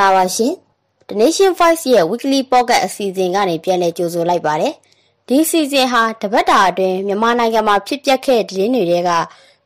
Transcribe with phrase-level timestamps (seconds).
[0.00, 0.52] ္ဂလာပါရှင်။
[1.08, 4.72] The Nation Voice ရဲ့ Weekly Pocket အစီအစဉ်ကနေပြန်လည်ကြိုဆိုလိုက်ပါတယ်။
[5.28, 9.10] ဒီအစီအစဉ်ဟာတပတ်တာအတွင်းမြန်မာနိုင်ငံမှာဖြစ်ပျက်ခဲ့တဲ့သတင်းတွေက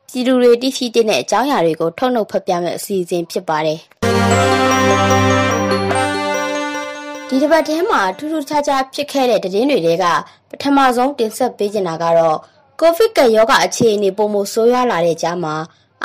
[0.09, 3.79] ပြည်သူတွေသိရှိတဲ့အကြောင်းအရာတွေကိုထုတ်နှုတ်ဖတ်ပြမယ့်အစီအစဉ်ဖြစ်ပါတယ်။
[7.29, 10.05] ဒီတစ်ပတ်ထဲမှာထူးထူးခြားခြားဖြစ်ခဲ့တဲ့သတင်းတွေက
[10.49, 12.37] ပထမဆုံးတင်ဆက်ပေးချင်တာကတော့
[12.79, 15.55] ကိုဗစ်ကရောဂါအခြေအနေပုံမဆိုးရွားလာတဲ့ကြားမှာ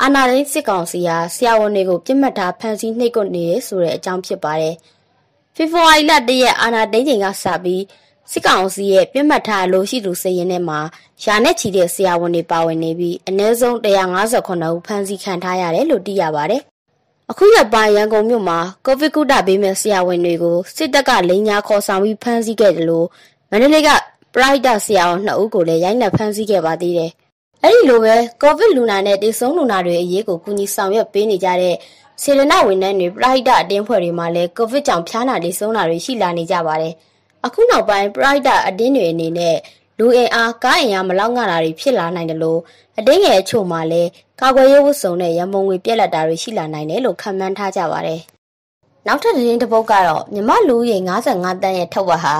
[0.03, 4.75] အာဏာသိမ်းစစ်ကောင်စီဟာဆရာဝန်တွေကိုပြစ်မှတ်ထားဖမ်းဆီးနှိပ်ကွပ်နေရဆိုတဲ့အကြောင်းဖြစ်ပါတယ်။
[5.55, 7.83] ဖေဖော်ဝါရီလတရက်အာဏာသိမ်းချိန်ကစပြီး
[8.31, 10.79] စစ်ကောင်စီရဲ့ပြစ်မှတ်ထားလို့ရှိသူစည်ရင်ထဲမှာ
[11.23, 16.61] ရာနဲ့ချီတဲ့ဆရာဝန်တွေပါဝင်နေပြီးအနည်းဆုံး159ဦးဖမ်းဆီးခံထားရတယ်လို့သိရပါတယ်။
[17.31, 23.07] အခုရက်ပိုင်းရန်ကုန်မြို့မှာကိုဗစ်ကုသပေးမဲ့ဆရာဝန်တွေကိုစစ်တပ်ကလိန်ညာခေါ်ဆောင်ပြီးဖမ်းဆီးခဲ့တယ်လို့
[23.49, 23.89] မန္တလေးက
[24.33, 27.11] ပရိုက်တာဆရာဝန်2ဦးကိုလည်းရိုက်နှက်ဖမ်းဆီးခဲ့ပါသေးတယ်။
[27.63, 31.75] အဲ့ဒီလိုပဲကိုဗစ်လူနာနဲ့တေဆုံးလူနာတွေအရေးကိုကူညီဆောင်ရွက်ပေးနေကြတဲ့
[32.21, 36.93] စေရနာဝန်ထမ်းတွေပရိုက်တာအတင်းဖွဲ့တွေမှာလည်းကိုဗစ်ကြောင့်ဖျားနာတေဆုံးတာတွေရှိလာနေကြပါတယ်။
[37.45, 39.57] အခုနောက်ပိုင်းပရိုက်တာအတင်းတွေအနေနဲ့
[39.99, 42.59] လူအင်အားကားအင်အားမလောက်ငတာတွေဖြစ်လာနိုင်တယ်လို့
[42.99, 44.09] အတင်းငယ်အချို့မှလည်း
[44.41, 48.19] ကာကွယ်ရေးဝတ်စုံနဲ့ရန်ပုံငွေပြက်လက်တာတွေရှိလာနိုင်တယ်လို့ခန့်မှန်းထားကြပါတယ်။
[49.07, 52.35] နောက်ထပ်သတင်းတစ်ပုဒ်ကတော့မြမလူရေ55တန်းရဲ့ထက်ဝက်ဟာ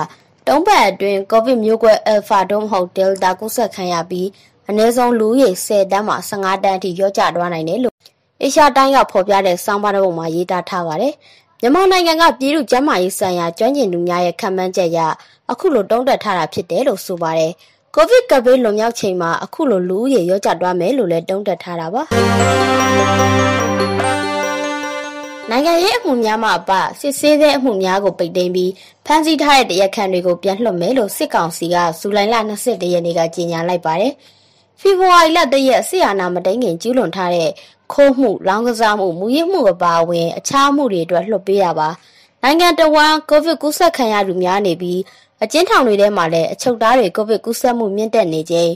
[0.48, 4.28] တုံးပတ်အတွင်းကိုဗစ်မျိုးကွဲအယ်ဖာဒုံမဟုတ်ဒယ်တာကူးစက်ခံရပြီး
[4.72, 7.94] အနည်းဆုံးလူရေ10တန်းမှ15တန်းအထိရော့ကျသွားနိုင်တယ်လို့
[8.42, 11.14] အေရှားတိုင်းကဖော်ပြတဲ့စောင်းပါးတစ်ပုဒ်မှာရေးသားထားပါတယ်။
[11.60, 15.00] မြန်မာနိုင်ငံကပြည်သူ့ကျန်းမာရေးဆိုင်ရာကျွမ်းကျင်သူများရဲ့ခံမှန်းချက်အရ
[15.50, 17.52] အခုလိုတုံးတက်ထားတာဖြစ်တယ်လို့ဆိုပါတယ်။
[17.94, 22.02] ကိုဗစ်ကပ်ဘေးလွန်မြောက်ချိန်မှာအခုလိုလူဦးရေရော့ကျသွားမယ်လို့လည်းတုံးတက်ထားတာပါ။
[25.50, 26.70] နိုင်ငံရေးအမှုများမှအပ
[27.00, 28.70] စစ်ဆေးတဲ့အမှုများကိုပိတ်သိမ်းပြီး
[29.06, 34.14] ဖမ်းဆီးထားတဲ့တရားခံတွေကိုပြန်လွှတ်မယ်လို့စစ်ကောင်စီကဇူလိုင်လ22ရက်နေ့ကကြေညာလိုက်ပါတယ်။
[34.84, 37.50] ဖေဖော်ဝါရီလတရက်ဆီယာနာမတိန်ခင်ကျူးလွန်ထားတဲ့
[37.92, 41.88] ခိုးမှု၊လောင်းကစားမှု၊မူရစ်မှုအပါအဝင်အခြားမှုတွေအတွက်လွှတ်ပေးတာပါ။
[42.42, 45.00] နိုင်ငံတော်ဝန်ကိုဗစ်ကူးစက်ခံရသူများနေပြီး
[45.42, 48.70] အကျဉ်းထောင်တွေထဲမှာလည်းအချုပ်သားတွေကိုဗစ်ကူးစက်မှုမြင့်တက်နေချိန်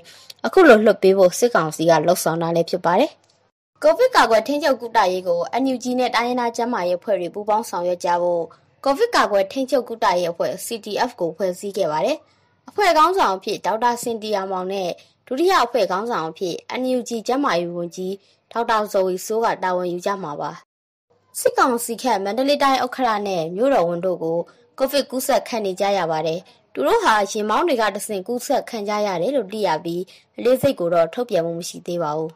[0.46, 3.10] အခုလိုလွှတ်ပေးဖို့စစ်ကောင်စီကလှုံ့ဆော်တာလည်းဖြစ်ပါတယ်။
[3.82, 8.42] ကိုဗစ်ကာကွယ်ထိန်းချုပ်ကုသရေးကို NUG နဲ့တိုင်းရင်းသားကျန်းမာရေးအဖွဲ့တွေပူးပေါင်းဆောင်ရွက်ကြဖို့
[8.84, 12.18] ကိုဗစ်ကာကွယ်ထိန်းချုပ်ကုသရေးအဖွဲ့ CTF ကိုဖွဲ့စည်းခဲ့ပါတယ်။
[12.68, 14.90] အဖွဲ့ခေါင်းဆောင်အဖြစ်ဒေါက်တာစင်တီယာမောင်နဲ့
[15.28, 18.14] ဒုတိယအဖွဲ့ခေါင်းဆောင်အဖြစ် NUG ကျန်းမာရေးဝန်ကြီး
[18.52, 20.50] ဒေါက်တာဇော်ဝီစိုးကတာဝန်ယူကြမှာပါ။
[21.40, 24.38] စစ်ကောင်စီခက်မန္တလေးတိုင်းဥက္ခရာနဲ့မြို့တော်ဝန်တို့ကို
[24.78, 26.40] ကိုဗစ်ကူးစက်ခံနေကြရပါတယ်။
[26.72, 30.02] သူတို့ဟာရင်မောင်းတွေကတဆင့်ကူးစက်ခံကြရတယ်လို့သိရပြီး
[30.38, 32.30] အလေးစိတ်ကိုတော့ထုတ်ပြန်မှုမရှိသေးပါဘူး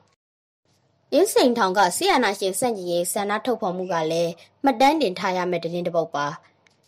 [1.12, 4.32] ။အင်းစိန်ထောင်ကဆီယနာရှင်စန့်ကျင်ရေးဆန္ဒထုတ်ဖော်မှုကလည်း
[4.64, 6.26] မှတ်တမ်းတင်ထားရမယ့်တင်းတစ်ပုတ်ပါ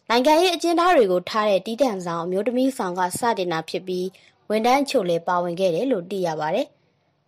[0.08, 4.06] နိုင်ငံရေးအကျဉ်းသားတွေကိုထားတဲ့တီးတန့်ဆောင်အမျိုးသမီးဆောင်ကစတင်တာဖြစ်ပြီး
[4.52, 6.66] ဝန်ထမ်းချို့လည်းပါဝင်ခဲ့တယ်လို့သိရပါတယ်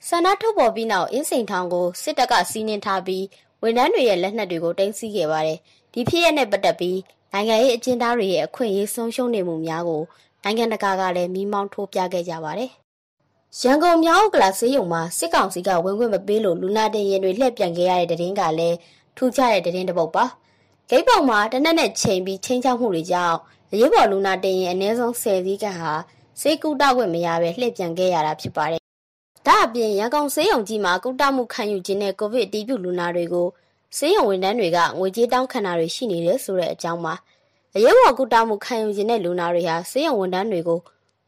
[0.09, 3.25] ဆန္ဒထုတ်ဖော်ပြီးနောက်အင်းစိန်ထောင်ကိုစစ်တပ်ကစီးနင်းထားပြီး
[3.63, 5.59] ဝန်ထမ်းတွေရဲ့လက်နက်တွေကိုတင်စီခဲ့ပါတယ်
[5.93, 6.99] ဒီဖြစ်ရတဲ့ပတ်သက်ပြီး
[7.33, 10.03] နိုင်ငံရေးအကျဉ်းသားတွေရဲ့အခွင့်အရေးဆုံးရှုံးနေမှုများကို
[10.45, 12.71] နိုင်ငံတကာကလည်းမိမောင်းထိုးပြခဲ့ကြပါတယ်
[13.61, 18.77] ရန်ကုန်မြောက်ကလာစေးရုံမှာစစ်ကောင်စီကဝင်ခွင့်မပေးလို့လူနာတင်ရင်တွေလှည့်ပြန်ခဲ့ရတဲ့တဲ့င်းကလည်း
[19.17, 20.25] ထူးခြားတဲ့တဲ့င်းတစ်ပုတ်ပါ
[20.91, 23.39] ဂိတ်ပေါင်မှာတနက်နဲ့ချိန်ပြီးချင်းချောက်မှုတွေကြောင့်
[23.73, 25.93] အရေးပေါ်လူနာတင်ရင်အနည်းဆုံး10စီးကဟာ
[26.41, 28.83] စေကူတောက်ခွင့်မရဘဲလှည့်ပြန်ခဲ့ရတာဖြစ်ပါတယ်
[29.47, 33.49] ဒါအပြင်ရန်ကုန်စေးရုံကြီးမှာကုသမှုခံယူခြင်းနဲ့ကိုဗစ်အတည်ပြုလူနာတွေကို
[33.97, 37.15] စေးရုံဝန်ထမ်းတွေကငွေကြေးတောင်းခံတာတွေရှိနေတယ်ဆိုတဲ့အကြောင်းပါ
[37.75, 40.81] အရေးပေါ်ကုသမှုခံယူခြင်းတဲ့လူနာတွေဟာစေးရုံဝန်ထမ်းတွေကို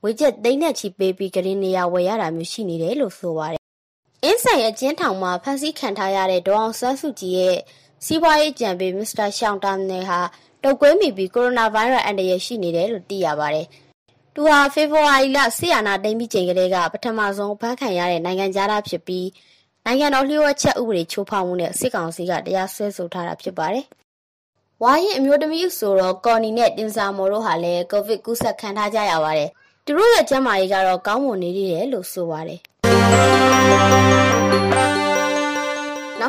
[0.03, 3.61] ငွေကျပ်သိန်းနဲ့ချီပေးပြီးကလေးနေရဝယ်ရတာမျိုးရှိနေတယ်လို့ဆိုပါတယ်။
[4.25, 7.59] အင်းဆိုင်အကျဉ်းထောင်မှာဖမ်းဆီးခံထားရတဲ့ဒေါအောင်ဆန်းစုကြည်ရဲ့
[8.05, 10.21] စီးပွားရေးကြံပေးမစ္စတာရှောင်းတန်နယ်ဟာ
[10.63, 13.67] တုတ်ကွေးမိပြီးကိုရိုနာဗိုင်းရပ်အန္တရာယ်ရှိနေတယ်လို့သိရပါတယ်။
[14.39, 19.29] သူဟာဖေဖော်ဝါရီလဆီယာနာတိမ်ပြီးချိန်ကလေးကပထမဆုံးဖမ်းခံရတဲ့နိုင်ငံသားဖြစ်ပြီး
[19.85, 23.85] နိုင်ငံတော်လျှို့ဝှက်ချက်ဥပဒေချိုးဖောက်မှုနဲ့စစ်ကောင်စီကတရားစွဲဆိုထားတာဖြစ်ပါတယ်။
[24.83, 29.51] ဝါရင်အမျိုးသမီးဆိုတော့ကော်နီနဲ့တင်စာမော်တို့ဟာလည်းကိုဗစ်ကူးစက်ခံထားကြရပါတယ်။
[29.85, 32.61] သူတို့ရဲ့ကျန်းမာရေးကတော့ကောင်းမွန်နေသေးတယ်လို့ဆိုပါတယ်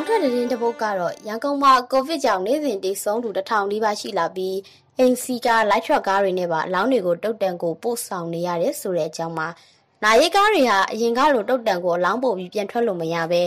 [0.08, 4.56] နောက်ထပ်သတင်းတစ်ပုဒ်ကတော့ရန်ကုန်မှာကိုဗစ်ကြောင့်နေ့စဉ်တေဆုံးသူတထောင်နီးပါးရှိလာပြီး
[4.98, 9.48] အိမ်စီကားလိုက်ထရက်ကားတွေနဲ့ပါအလောင်းတွေကိုတုတ်တန်ကိုပို့ဆောင်နေရတယ်ဆိုတဲ့အကြောင်းမှာ
[10.04, 13.42] နာရီကားတွေဟာအရင်ကလိုတုတ်တန်ကိုအလောင်းပို့ပြီးပြန်ထွက်လို့မရပဲ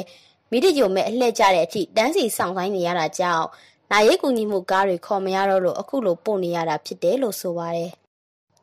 [0.52, 3.46] မိတကြိုမဲ့အလှည့်ကျတဲ့အထိတန်းစီဆောင်ဆိုင်နေရတာကြောင့်
[3.92, 7.92] နာရီကူညီမှုကားတွေခေါ်မရတော့လို့အခုလိုပို့နေရတာဖြစ်တယ်လို့ဆိုပါတယ်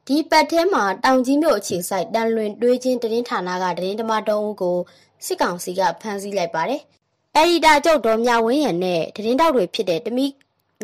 [0.06, 4.78] ဒီပတ်ထဲမှာတောင်ကြီးမြို့အခြေစိုက်တန်လွင်တွေးချင်းတင်းဌာနကတင်းဓမ္မတုံးဦးကို
[5.26, 6.82] စစ်ကောင်စီကဖမ်းဆီးလိုက်ပါတယ်။
[7.36, 10.26] အရီတာကျုပ်တော်မြဝင်းရံနဲ့တင်းတောက်တွေဖြစ်တဲ့တမိ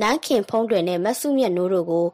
[0.00, 2.06] နန်းခင်ဖုံးတွင်နဲ့မဆုမြတ်နိုးတို့ကို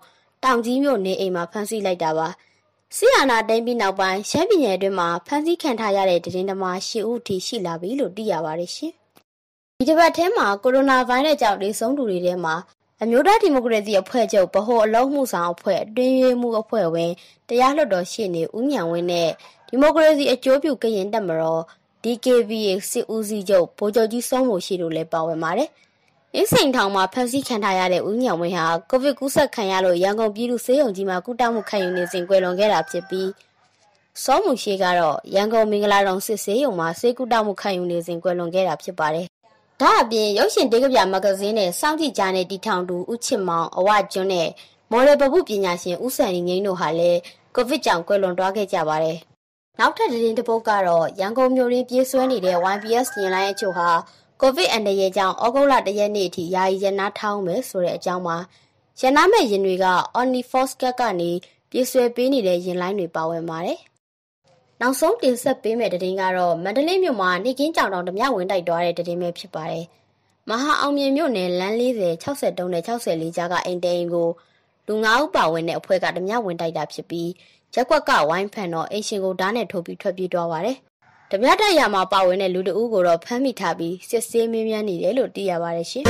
[0.44, 2.28] တောင်ကြီးမြို့နေအိမ်မှာဖမ်းဆီးလိုက်တာပါ။
[2.96, 8.92] ဆီယာနာတိုင်းပြီးနောက်ပိုင်းရှမ်းပြည်နယ်အတွင်းမှာဖမ်းဆီးခံထားရတဲ့တင်းဓမ္မရှိဦးထိရှိလာပြီလို့သိရပါတယ်ရှင်။
[9.78, 12.54] ဒီတစ်ပတ်ထဲမှာကိုရိုနာဗိုင်းရပ်ကြောင့်ဒေဆုံးသူတွေထဲမှာ
[13.02, 17.12] အမျိုးသားဒီမိုကရေစီအဖွဲ့ချုပ်ဗဟိုအလုံးမှုဆောင်အဖွဲ့အတွင်းရေးမှုအဖွဲ့ဝင်
[17.48, 19.30] တရားလွှတ်တော်ရှေ့နေဦးညံဝင်းနဲ့
[19.68, 21.62] ဒီမိုကရေစီအကျိုးပြုကရင်တပ်မတော်
[22.04, 25.68] DKBA စစ်ဦးစီးချုပ်ဗိုလ်ချုပ်ကြီးစောမိုရှိတို့လည်းပါဝင်ပါတယ်။
[26.34, 33.28] အင်းစိန်ထောင်မှာဖမ်းဆီးခံထားရတဲ့ဦးညံဝင်းဟာကိုဗစ်ကူးစက်ခံရလို့ရန်ကုန်ပြည်သူ့ဆေးရုံကြီးမှာကုသမှုခံယူနေစဉ်ကွယ်လွန်ခဲ့တာဖြစ်ပြီး
[34.24, 39.26] စောမှုရှိကတော့ရန်ကုန်မင်္ဂလာတောင်စစ်ဆေးရုံမှာဆေးကုသမှုခံယူနေစဉ်ကွယ်လွန်ခဲ့တာဖြစ်ပါတယ်။
[39.80, 44.48] ဒါအပြင်ရုပ်ရှင်တေးကပြမဂဇင်းနဲ့စောင့်ကြည့်ကြတဲ့တီထောင်သူဦးချစ်မောင်အဝကျွန်းနဲ့
[44.90, 47.18] မော်ဒယ်ပပုပညာရှင်ဦးစံငိမ့်တို့ဟာလည်း
[47.54, 49.18] ကိုဗစ်ကြောင့်ကွယ်လွန်သွားခဲ့ကြပါတယ်။
[49.78, 53.88] နောက်ထပ်သတင်းတစ်ပုဒ်ကတော့ရန်ကုန်မြို့ရင်းပြေးဆွဲနေတဲ့ YBS ရင်လိုင်းအချို့ဟာ
[54.40, 58.36] ကိုဗစ်အန္တရာယ်ကြောင့်ဩဂုတ်လတရက်နေ့အထိယာယီရနာထောင်းမယ်ဆိုတဲ့အကြောင်းမှာ
[59.00, 59.86] ရနာမဲ့ရင်တွေက
[60.18, 61.30] OmniForce ကနေ
[61.70, 63.78] ပြေးဆွဲပေးနေတဲ့ရင်လိုင်းတွေပါဝင်ပါတယ်
[64.80, 69.84] နောက်ဆုံးတင်ဆက်ပေးမယ့်သတင်းကတော့မန္တလေးမြို့မှာနေကင်းကြောင်တောင်ဓမြဝင်တိုက်သွားတဲ့သတင်းပဲဖြစ်ပါတယ်။
[70.48, 74.28] မဟာအောင်မြင်မြို့နယ်လမ်း40 63နဲ့64ကြားကအိမ်တဲအိမ်ကို
[74.86, 77.28] လူ9ဦးပါဝင်တဲ့အဖွဲ့ကဓမြဝင်တိုက်တာဖြစ်ပြီး
[77.76, 80.76] ရက်ကွက်ကဝိုင်းဖန်တော့အိမ်ရှင်ကိုဓာတ်နဲ့ထိုးပြီးထွက်ပြေးသွားပါတယ်။
[81.30, 86.04] ဓမြတိုက်ရမှာပါဝင်တဲ့လူတအုပ်ကိုတော့ဖမ်းမိထားပြီးစစ်ဆေးမင်းမြန်းနေတယ်လို့သိရပါတယ်ရှင်။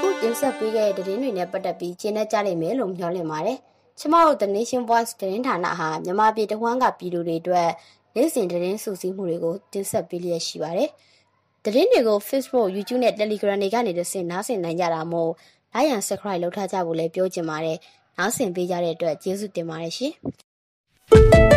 [0.00, 3.58] ခုတင်ဆက်ပေးခဲ့တဲ့သတင်းတွေနဲ့ပတ်သက်ပြီးကျင်းနေကြလိမ့်မယ်လို့မျှော်လင့်ပါတယ်။
[3.98, 7.68] ကျမတို့ The Nation Voice သတင်းဌာနဟာမြန်မာပြည်တဝန်းကပြည်သူတွေအတွက်
[8.14, 10.90] နေ့စဉ်သတင်းစုစည်းမှုတွေကိုတင်ဆက်ပေးလျက်ရှိပါတယ်။
[11.64, 15.32] သတင်းတွေကို Facebook, YouTube နဲ့ Telegram တွေကနေတစ်ဆင့်နားဆင်နိုင်ကြတာမို့
[15.74, 17.78] like and subscribe လုပ်ထားကြဖို့လည်းပြောချင်ပါတယ်။
[18.18, 20.12] နားဆင်ပေးကြတဲ့အတွက်ကျေးဇူးတင်ပါတယ်ရှင်။